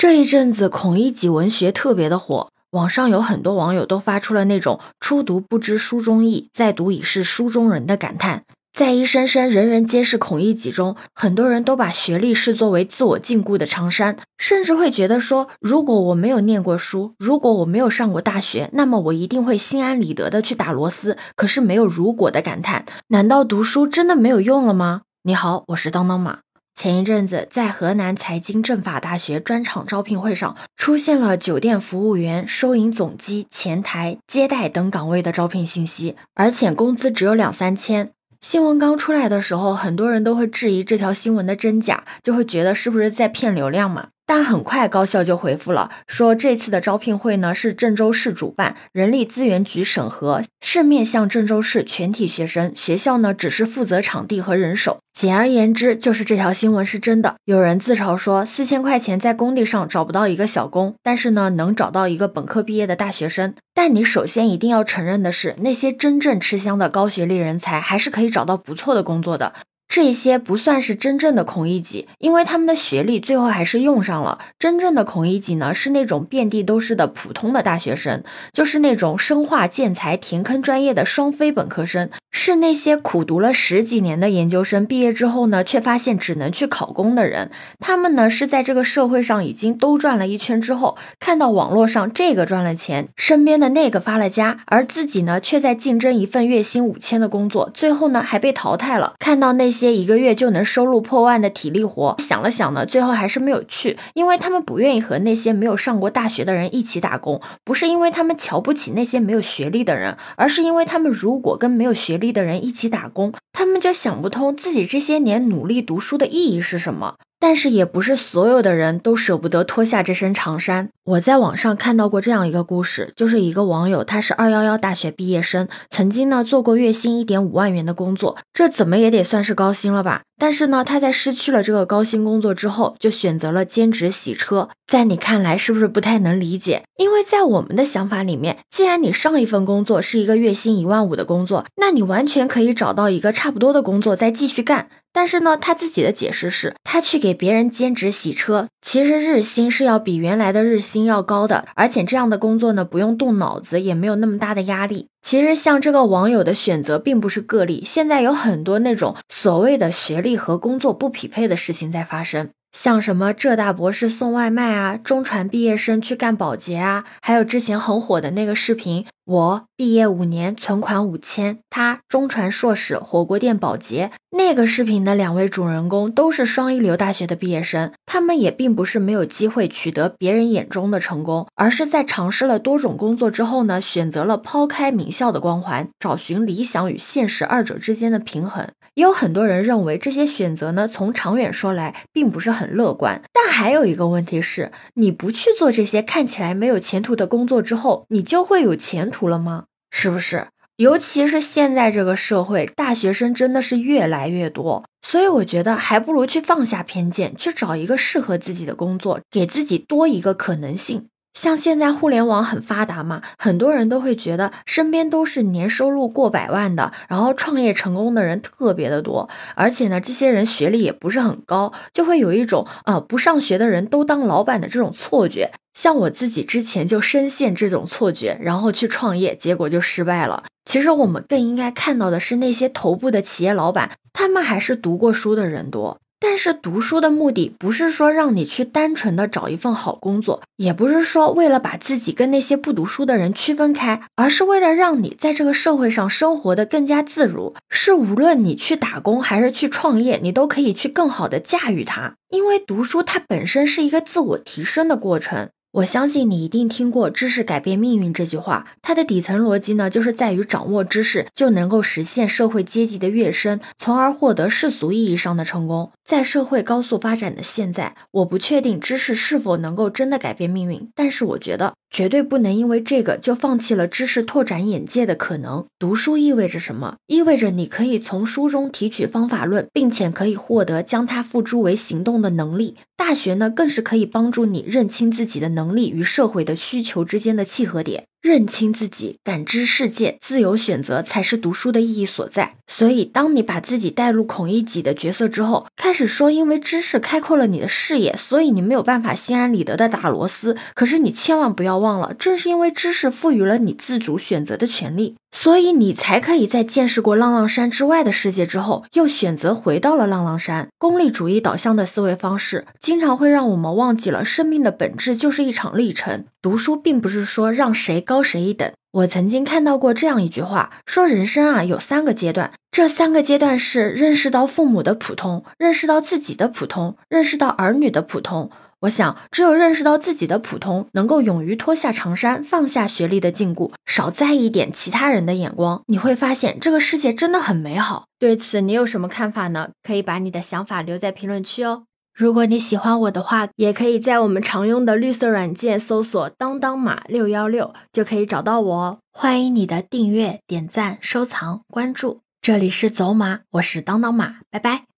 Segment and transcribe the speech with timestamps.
[0.00, 8.44] 这一阵子孔乙己文学特别的火，网上有很多网友都发出了那种“初读不知书中意，再读已是书中人”的感叹。
[8.72, 21.18] 在一声声人人皆是孔乙己中，很多人都把学历视作为自我禁锢的长衫，甚至会觉得说，如果我没有念过书，如果我没有上过大学，那么我一定会心安理得的去打螺丝。
[21.36, 25.02] 可是没有如果的感叹，难道读书真的没有用了吗？
[25.24, 26.38] 你好，我是当当马。
[26.80, 38.12] 前一阵子，在河南财经政法大学专场招聘会上，出现了酒店服务员、收银总机、前台、接待等岗位的招聘信息，而且工资只有两三千。
[38.40, 44.08] 新闻刚出来的时候，很多人都会质疑这条新闻的真假，就会觉得是不是在骗流量嘛？
[44.30, 55.00] 但很快高校就回复了，说这次的招聘会呢是郑州市主办，人力资源局审核，是面向郑州市全体学生，学校呢只是负责场地和人手。
[55.12, 57.34] 简而言之，就是这条新闻是真的。
[57.44, 63.54] 有人自嘲说，四千块钱在工地上找不到一个小工，但是呢能找到一个本科毕业的大学生。
[63.74, 69.54] 但你首先一定要承认的是，那些真正吃香的高学历人才，还是可以找到不错的工作的。
[69.90, 74.38] 这些不算是真正的孔乙己，因为他们的学历最后还是用上了。
[74.56, 87.50] 真正的孔乙己呢，是那种遍地都是的普通的大学生，就是那种生化、建材、填坑专业的双非本科生，是那些苦读了十几年的研究生，毕业之后呢，却发现只能去考公的人。
[87.78, 99.14] 他们呢，是在这个社会上已经都转了一圈之后，看到网络上这个赚了钱，身边的那个发了家，而自己呢，却在竞争一份月薪五千的工作，最后呢，还被淘汰了。
[99.18, 99.90] 看到那些。
[100.00, 117.16] 一个月就能收入破万的体力活，想了想呢，最后还是没有去，因为他们不愿意和那些没有上过大学的人一起打工，不是因为他们瞧不起那些没有学历的人，而是因为他们如果跟没有学历力的人一起打工，他们就想不通自己这些年努力读书的意义是什么。
[117.40, 120.90] 但是也不是所有的人都舍不得脱下这身长衫。
[121.04, 130.22] 我在网上看到过这样一个故事，就是一个网友，他是二幺幺大学毕业生，曾经呢做过月薪一点五万元的工作，这怎么也得算是高薪了吧？
[130.38, 134.68] 但是呢，他在失去了这个高薪工作之后，就选择了兼职洗车。
[134.86, 136.82] 在你看来是不是不太能理解？
[136.96, 144.88] 因为在我们的想法里面，既然你上一份工作是一个月薪一万五的工作，那你完全可以找到一个差不多的工作再继续干。
[145.12, 155.08] 但是呢，他自己的解释是，他去给别人兼职洗车，其实日薪是要比原来的日薪要高的，而且这样的工作呢，不用动脑子，也没有那么大的压力。
[155.22, 162.50] 其实像这个网友的选择并不是个例，现在有很多那种所谓的学历和工作不匹配的事情在发生。
[162.72, 174.10] 像什么浙大博士送外卖啊，中传毕业生去干保洁啊，还有之前很火的那个视频，我毕业五年存款五千，他中传硕士火锅店保洁。
[174.36, 188.68] 那个视频的两位主人公都是双一流大学的毕业生，他们也并不是没有机会取得别人眼中的成功，而是在尝试了多种工作之后呢，选择了抛开名校的光环，找寻理想与现实二者之间的平衡。
[188.92, 193.22] 也有很多人认为这些选择呢，从长远说来并不是很乐观。
[193.32, 199.64] 但还有一个问题是，你不去做这些看起来没有前途的工作之后，你就会有前途了吗？
[199.90, 200.46] 是不是？
[200.76, 211.08] 尤其是现在这个社会，大学生真的是越来越多，所以我觉得还不如去放下偏见，去找一个适合自己的工作，给自己多一个可能性。
[211.38, 225.52] 像现在互联网很发达嘛，很多人都会觉得身边都是年收入过百万的，然后创业成功的人特别的多，而且呢，这些人学历也不是很高，就会有一种啊不上学的人都当老板的这种错觉。
[225.82, 230.44] 像我自己之前就深陷这种错觉，然后去创业，结果就失败了。
[230.66, 235.98] 其实我们更应该看到的是那些头部的企业老板，他们还是读过书的人多。
[236.20, 247.54] 但是读书的目的不是说让你去单纯的找一份好工作，也不是说为了把自己跟那些不读书的人区分开，而是为了让你在这个社会上生活的更加自如。
[247.70, 252.16] 是无论你去打工还是去创业，你都可以去更好的驾驭它。
[252.28, 255.48] 因为读书它本身是一个自我提升的过程。
[255.72, 265.92] 我相信你一定听过“知识改变命运”这句话，它的底层逻辑呢，就是在于掌握知识就能够实现社会阶级的跃升，从而获得世俗意义上的成功。
[266.10, 275.64] 在社会高速发展的现在，我不确定知识是否能够真的改变命运，但是我觉得绝对不能因为这个就放弃了知识拓展眼界的可能。
[275.78, 276.96] 读书意味着什么？
[277.06, 282.74] 意味着你可以从书中提取方法论，并且可以获得将它付诸为行动的能力。
[282.96, 288.06] 大学呢，更是可以帮助你认清自己的能力与社会的需求之间的契合点。
[288.22, 292.56] 认清自己，感知世界，自由选择才是读书的意义所在。
[292.66, 300.56] 所以，当你把自己带入孔乙己的角色之后，开始说因为知识开阔了你的视野，所以你没有办法心安理得的打螺丝。
[300.74, 310.68] 可是你千万不要忘了，正是因为知识赋予了你自主选择的权利，所以你才可以在见识过浪浪山之外的世界之后，又选择回到了浪浪山。
[310.76, 316.24] 功利主义导向的思维方式，经常会让我们忘记了生命的本质就是一场历程。
[316.42, 318.70] 读书并不是说让谁高谁一等。
[318.92, 328.50] 我曾经看到过这样一句话，说人生啊有三个阶段，这三个阶段是认识到父母的普通，认识到自己的普通，认识到儿女的普通。
[328.80, 338.06] 我想，只有认识到自己的普通，能够勇于脱下长衫，放下学历的禁锢，少在意点其他人的眼光，你会发现这个世界真的很美好。
[338.18, 339.70] 对此，你有什么看法呢？
[339.82, 341.84] 可以把你的想法留在评论区哦。
[342.14, 348.98] 如果你喜欢我的话，也可以在我们常用的绿色软件搜索“当当马六幺六”，就可以找到我哦。
[349.12, 352.20] 欢迎你的订阅、点赞、收藏、关注。
[352.42, 354.90] 这里是走马，我是当当马，拜拜。